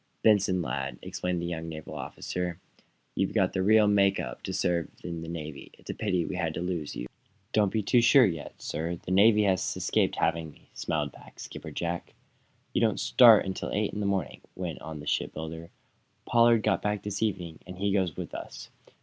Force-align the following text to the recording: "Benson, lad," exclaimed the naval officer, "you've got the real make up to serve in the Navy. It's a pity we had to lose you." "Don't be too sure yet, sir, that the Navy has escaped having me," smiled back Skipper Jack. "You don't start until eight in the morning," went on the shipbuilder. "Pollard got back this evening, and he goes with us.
"Benson, 0.23 0.63
lad," 0.63 0.97
exclaimed 1.03 1.39
the 1.43 1.61
naval 1.61 1.93
officer, 1.93 2.59
"you've 3.13 3.35
got 3.35 3.53
the 3.53 3.61
real 3.61 3.85
make 3.87 4.19
up 4.19 4.41
to 4.41 4.51
serve 4.51 4.89
in 5.03 5.21
the 5.21 5.27
Navy. 5.27 5.69
It's 5.77 5.91
a 5.91 5.93
pity 5.93 6.25
we 6.25 6.37
had 6.37 6.55
to 6.55 6.59
lose 6.59 6.95
you." 6.95 7.05
"Don't 7.53 7.71
be 7.71 7.83
too 7.83 8.01
sure 8.01 8.25
yet, 8.25 8.59
sir, 8.59 8.93
that 8.95 9.03
the 9.03 9.11
Navy 9.11 9.43
has 9.43 9.77
escaped 9.77 10.15
having 10.15 10.49
me," 10.49 10.69
smiled 10.73 11.11
back 11.11 11.39
Skipper 11.39 11.69
Jack. 11.69 12.15
"You 12.73 12.81
don't 12.81 12.99
start 12.99 13.45
until 13.45 13.69
eight 13.71 13.93
in 13.93 13.99
the 13.99 14.07
morning," 14.07 14.41
went 14.55 14.81
on 14.81 15.01
the 15.01 15.05
shipbuilder. 15.05 15.69
"Pollard 16.25 16.63
got 16.63 16.81
back 16.81 17.03
this 17.03 17.21
evening, 17.21 17.59
and 17.67 17.77
he 17.77 17.93
goes 17.93 18.17
with 18.17 18.33
us. 18.33 18.71